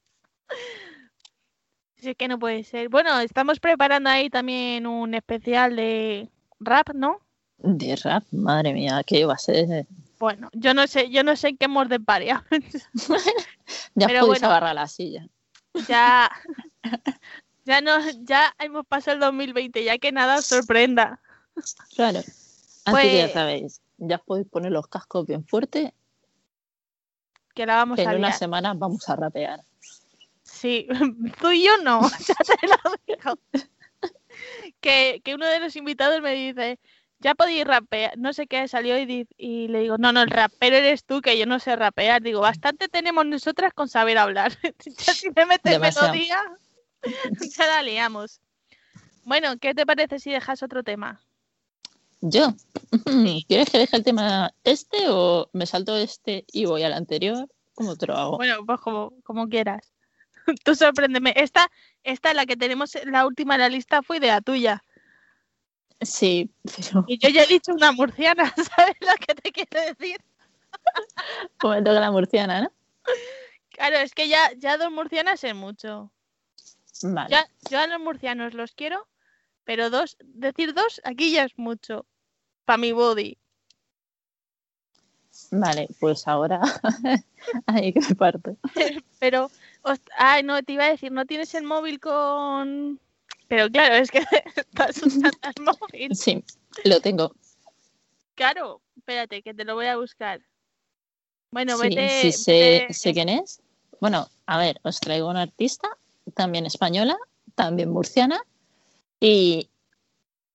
[1.98, 2.90] Sí que no puede ser.
[2.90, 6.30] Bueno, estamos preparando ahí también un especial de
[6.66, 7.20] rap, ¿no?
[7.58, 9.86] De rap, madre mía, ¿qué va a ser?
[10.20, 12.44] Bueno, yo no sé, yo no sé qué hemos de paria.
[13.96, 14.48] Ya Pero podéis bueno.
[14.48, 15.28] agarrar la silla.
[15.88, 16.30] ya,
[17.66, 21.20] ya no, ya hemos pasado el 2020, ya que nada os sorprenda.
[21.96, 22.20] Claro.
[22.20, 25.94] Así que ya Pues- sabéis, ya podéis poner los cascos bien fuerte,
[27.54, 29.62] Que la vamos que a en una semana vamos a rapear.
[30.44, 30.88] Sí,
[31.42, 33.40] tú y yo no, ya te lo digo.
[34.84, 36.78] Que, que uno de los invitados me dice,
[37.20, 40.76] ya podéis rapear, no sé qué, salió y, y le digo, no, no, el rapero
[40.76, 42.22] eres tú, que yo no sé rapear.
[42.22, 44.52] Digo, bastante tenemos nosotras con saber hablar.
[44.86, 46.12] ya si me metes Demasiado.
[46.12, 46.38] melodía,
[47.58, 48.42] ya la liamos.
[49.24, 51.22] Bueno, ¿qué te parece si dejas otro tema?
[52.20, 52.54] Yo,
[53.48, 57.48] ¿quieres que deje el tema este o me salto este y voy al anterior?
[57.74, 58.36] ¿Cómo te lo hago?
[58.36, 59.93] Bueno, pues como, como quieras.
[60.64, 61.34] Tú sorpréndeme.
[61.36, 61.70] Esta,
[62.04, 64.84] esta, la que tenemos, la última en la lista fue idea tuya.
[66.02, 70.18] Sí, pero Y yo ya he dicho una murciana, ¿sabes lo que te quiero decir?
[71.60, 72.72] como toca la murciana, ¿no?
[73.70, 76.12] Claro, es que ya, ya dos murcianas es mucho.
[77.02, 79.08] Vale, Ya, yo a los murcianos los quiero,
[79.64, 82.06] pero dos, decir dos, aquí ya es mucho.
[82.66, 83.38] Para mi body.
[85.52, 86.62] vale, pues ahora
[87.66, 88.56] ahí que me parto.
[89.20, 89.50] Pero,
[90.18, 93.00] ay, no, te iba a decir, no tienes el móvil con.
[93.48, 94.20] Pero claro, es que
[94.56, 96.16] estás usando el móvil.
[96.16, 96.44] Sí,
[96.86, 97.36] lo tengo.
[98.36, 100.42] Claro, espérate, que te lo voy a buscar.
[101.52, 102.10] Bueno, Sí, vete.
[102.22, 103.62] sí sé, sé quién es.
[104.00, 105.88] Bueno, a ver, os traigo una artista,
[106.34, 107.16] también española,
[107.56, 108.42] también murciana,
[109.20, 109.70] y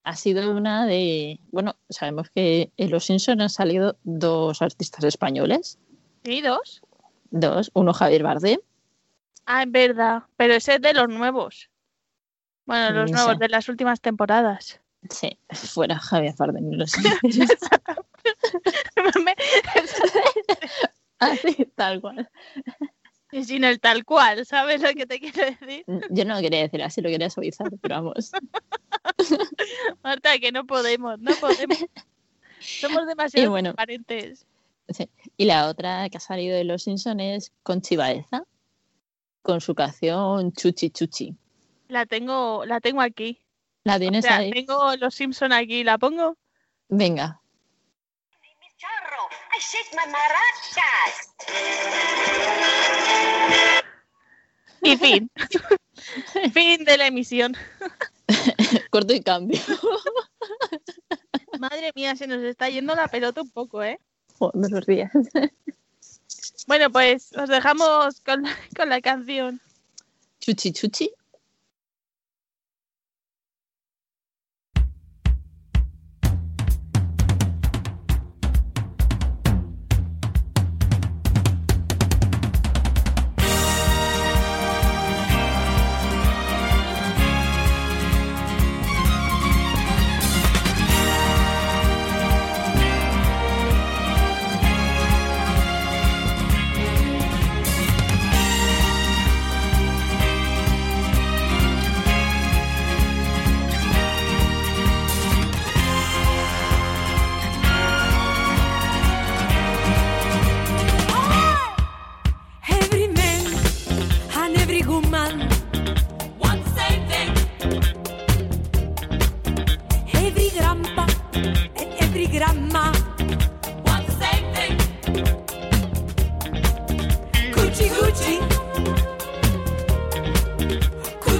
[0.03, 5.79] ha sido una de, bueno, sabemos que en Los Simpson han salido dos artistas españoles,
[6.25, 6.81] Sí, dos.
[7.31, 8.59] dos, uno Javier Bardem,
[9.51, 10.21] Ah, es verdad.
[10.37, 11.71] Pero ese es de los nuevos.
[12.67, 13.39] Bueno, los nuevos, sé.
[13.39, 14.79] de las últimas temporadas.
[15.09, 16.99] sí, fuera Javier Bardem, no lo sé.
[21.17, 22.29] Así, tal cual.
[23.31, 25.83] y sin el tal cual, ¿sabes lo que te quiero decir?
[26.11, 28.31] Yo no lo quería decir así, lo quería suavizar, pero vamos.
[30.03, 31.83] Marta, que no podemos, no podemos.
[32.59, 33.73] Somos demasiado bueno.
[33.73, 34.45] transparentes.
[35.37, 38.43] Y la otra que ha salido de Los Simpson es Conchi Baeza,
[39.49, 41.35] con su canción Chuchi Chuchi.
[41.87, 43.41] La tengo, la tengo aquí.
[43.83, 44.51] ¿La O tienes sea, ahí?
[44.51, 46.37] tengo los Simpson aquí, ¿la pongo?
[46.87, 47.41] Venga.
[54.83, 55.31] Y fin.
[56.53, 57.57] fin de la emisión.
[58.91, 59.59] Corto y cambio.
[61.59, 63.99] Madre mía, se nos está yendo la pelota un poco, ¿eh?
[64.37, 65.11] Joder, los rías.
[66.67, 68.43] Bueno, pues os dejamos con
[68.75, 69.59] con la canción.
[70.39, 71.11] Chuchi Chuchi.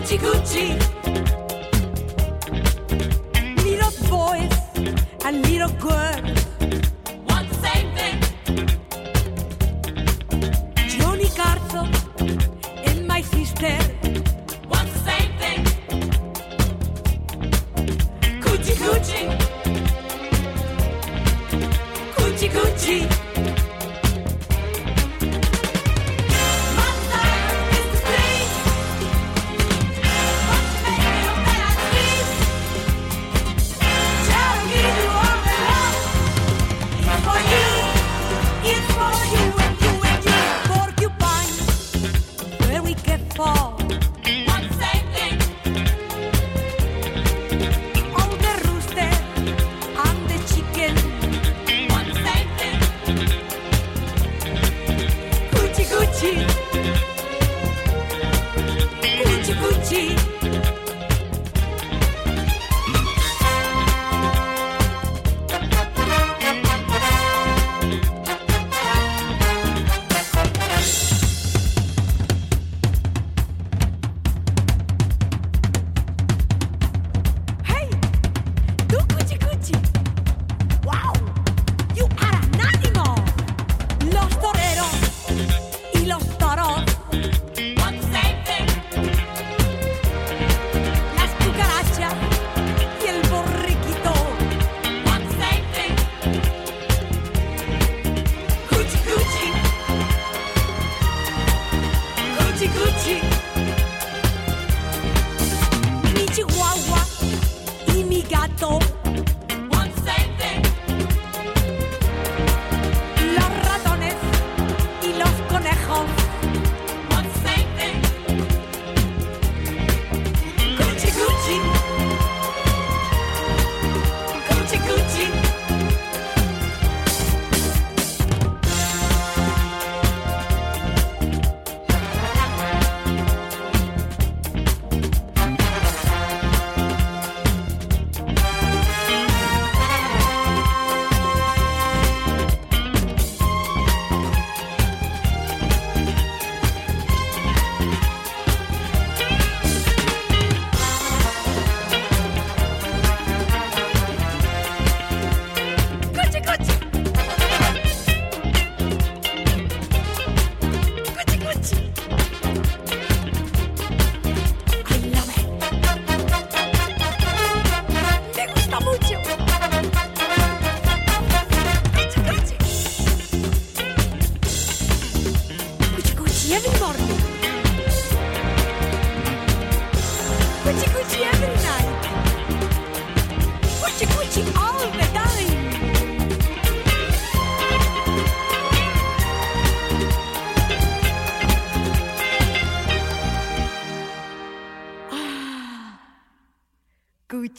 [0.09, 0.88] Gucci Gucci.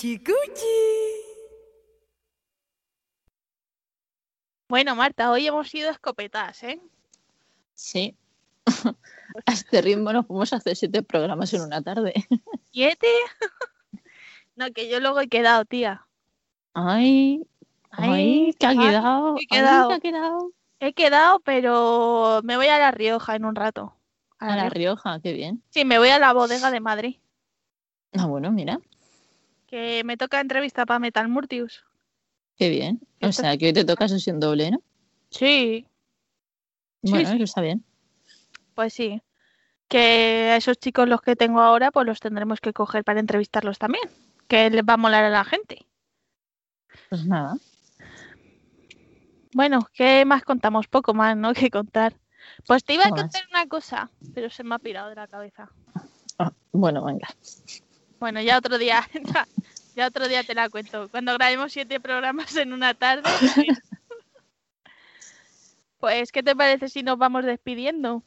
[0.00, 0.78] Cuchi cuchi.
[4.66, 6.80] Bueno, Marta, hoy hemos ido escopetas, ¿eh?
[7.74, 8.16] Sí.
[9.44, 12.14] A este ritmo nos podemos hacer siete programas en una tarde.
[12.72, 13.08] ¿Siete?
[14.56, 16.06] no, que yo luego he quedado, tía.
[16.72, 17.46] Ay,
[17.90, 19.34] ay, que ha quedado.
[19.34, 19.88] que he ay, quedado.
[19.88, 20.52] que ha quedado.
[20.78, 23.94] He quedado, pero me voy a La Rioja en un rato.
[24.38, 24.70] A la Rioja.
[24.70, 25.62] Rioja, qué bien.
[25.68, 27.16] Sí, me voy a la bodega de Madrid.
[28.14, 28.80] Ah, bueno, mira,
[29.70, 31.84] Que me toca entrevista para Metal Murtius.
[32.56, 33.00] qué bien.
[33.22, 34.82] O sea, que hoy te toca sesión doble, ¿no?
[35.30, 35.86] Sí,
[37.02, 37.34] Bueno, sí.
[37.36, 37.84] eso está bien.
[38.74, 39.22] pues sí.
[39.88, 43.78] Que a esos chicos los que tengo ahora, pues los tendremos que coger para entrevistarlos
[43.78, 44.04] también.
[44.48, 45.86] Que les va a molar a la gente.
[47.08, 47.56] Pues nada.
[49.52, 50.86] Bueno, ¿qué más contamos?
[50.88, 51.52] Poco más, ¿no?
[51.54, 52.14] Que contar.
[52.66, 53.20] Pues te iba a más.
[53.20, 55.70] contar una cosa, pero se me ha pirado de la cabeza.
[56.38, 57.28] Ah, bueno, venga.
[58.18, 59.02] Bueno, ya otro día,
[60.00, 61.08] ya, otro día te la cuento.
[61.10, 63.22] Cuando grabemos siete programas en una tarde.
[63.22, 63.78] Pues,
[66.00, 68.22] pues, ¿qué te parece si nos vamos despidiendo?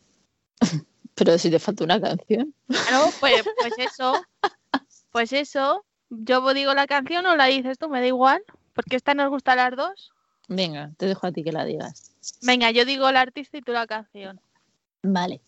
[1.15, 2.53] Pero si te falta una canción.
[2.67, 4.23] Claro, pues, pues eso.
[5.11, 5.85] Pues eso.
[6.09, 8.43] Yo digo la canción o la dices tú, me da igual.
[8.73, 10.11] Porque esta nos gusta a las dos.
[10.47, 12.11] Venga, te dejo a ti que la digas.
[12.41, 14.39] Venga, yo digo el artista y tú la canción.
[15.01, 15.41] Vale.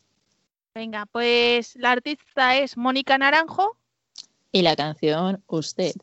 [0.74, 3.78] Venga, pues la artista es Mónica Naranjo.
[4.52, 5.94] Y la canción, usted.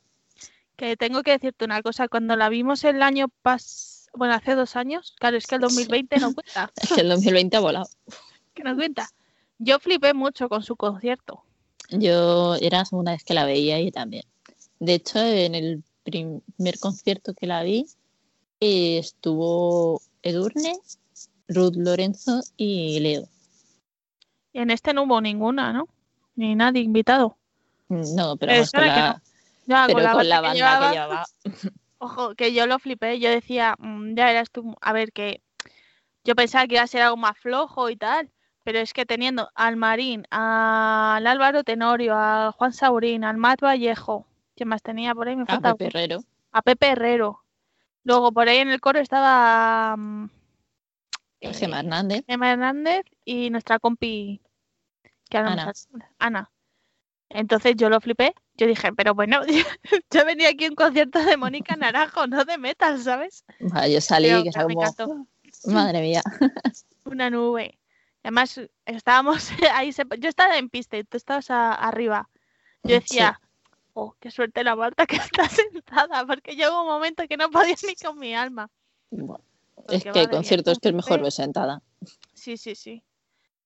[0.77, 4.77] Que tengo que decirte una cosa, cuando la vimos el año pas bueno, hace dos
[4.77, 7.87] años, claro, es que el 2020 no cuenta, Es que el 2020 ha volado.
[8.55, 9.09] que no cuenta.
[9.59, 11.43] Yo flipé mucho con su concierto.
[11.91, 14.25] Yo era la segunda vez que la veía y también.
[14.79, 17.87] De hecho, en el primer concierto que la vi
[18.61, 20.79] estuvo Edurne,
[21.49, 23.29] Ruth Lorenzo y Leo.
[24.53, 25.89] Y en este no hubo ninguna, ¿no?
[26.35, 27.37] Ni nadie invitado.
[27.89, 29.23] No, pero, vamos, con suena que la,
[29.67, 29.77] no.
[29.77, 31.25] Ya, pero con la que banda llevaba, que llevaba.
[31.99, 33.21] Ojo, que yo lo flipé.
[33.21, 34.75] Yo decía, mm, ya eras tú.
[34.81, 35.41] A ver, que
[36.25, 38.31] yo pensaba que iba a ser algo más flojo y tal.
[38.65, 44.25] Pero es que teniendo al Marín, al Álvaro Tenorio, al Juan Saurín, al Matt Vallejo,
[44.55, 45.35] ¿quién más tenía por ahí?
[45.35, 46.21] Me A falta Pepe Herrero.
[46.53, 47.43] a Pepe Herrero.
[48.05, 50.31] Luego por ahí en el coro estaba mm,
[51.41, 52.23] eh, Gemma Hernández.
[52.29, 54.41] Emma Hernández y nuestra compi
[55.29, 55.73] que Ana.
[56.21, 56.51] Ana.
[57.35, 58.35] Entonces yo lo flipé.
[58.57, 59.41] Yo dije, pero bueno,
[60.11, 63.45] yo venía aquí a un concierto de Mónica Naranjo, no de metal, ¿sabes?
[63.59, 65.27] Yo salí Pero que me como,
[65.67, 66.23] madre mía.
[67.05, 67.79] Una nube.
[68.23, 72.29] Además, estábamos ahí, yo estaba en pista y tú estabas a- arriba.
[72.85, 73.41] Yo decía,
[73.95, 77.75] oh, qué suerte la Marta que está sentada, porque llegó un momento que no podía
[77.87, 78.69] ni con mi alma.
[79.11, 79.43] Bueno,
[79.89, 81.83] es que hay conciertos que es mejor concierto- ver sentada.
[82.35, 83.03] Sí, sí, sí.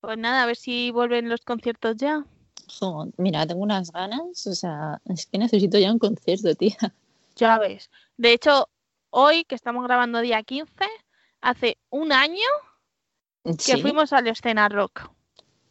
[0.01, 2.25] Pues nada, a ver si vuelven los conciertos ya.
[2.67, 6.77] Jo, mira, tengo unas ganas, o sea, es que necesito ya un concierto, tía.
[7.37, 7.91] Ya ves.
[8.17, 8.69] De hecho,
[9.11, 10.73] hoy que estamos grabando día 15,
[11.41, 12.49] hace un año
[13.65, 15.11] que fuimos al escena rock.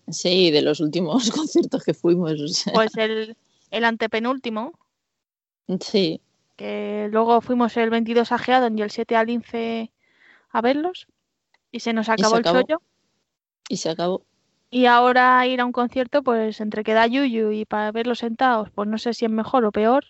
[0.09, 3.35] sí, de los últimos conciertos que fuimos, o sea, Pues el,
[3.71, 4.73] el antepenúltimo,
[5.81, 6.21] sí,
[6.55, 9.91] que luego fuimos el 22 a Geadon y el 7 al Lince
[10.49, 11.07] a verlos.
[11.71, 12.61] Y se nos acabó el acabó.
[12.61, 12.81] chollo.
[13.67, 14.25] y se acabó.
[14.76, 18.69] Y ahora ir a un concierto, pues entre que da yuyu y para verlos sentados,
[18.76, 20.03] pues no sé si es mejor o peor.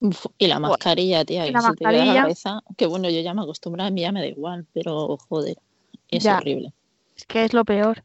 [0.00, 0.68] Uf, y la Buah.
[0.68, 2.22] mascarilla, tía, Y la te queda la mascarilla.
[2.22, 2.60] cabeza.
[2.76, 5.56] Que bueno, yo ya me acostumbré, a mí ya me da igual, pero joder,
[6.10, 6.36] es Ya.
[6.36, 6.74] horrible.
[7.16, 8.04] Es que es lo peor.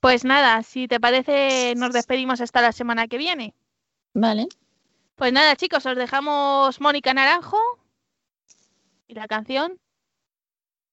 [0.00, 3.54] Pues nada, si te parece, nos despedimos hasta la semana que viene.
[4.12, 4.46] Vale,
[5.16, 7.56] Pues nada, chicos, os dejamos Mónica Naranjo
[9.08, 9.78] y la canción.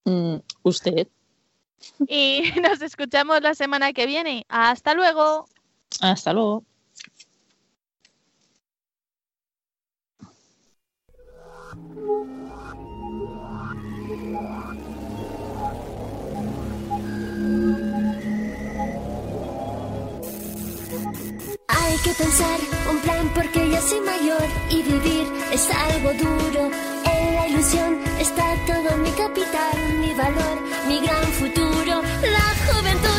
[0.06, 1.06] mm, usted,
[2.06, 4.44] Y nos escuchamos la semana que viene.
[4.48, 5.46] Hasta luego.
[6.00, 6.64] hasta luego.
[21.68, 22.60] Hay que pensar
[22.90, 26.70] un plan porque ya soy mayor y vivir es algo duro.
[27.42, 32.00] La ilusión está todo mi capital, mi valor, mi gran futuro.
[32.22, 33.11] La juventud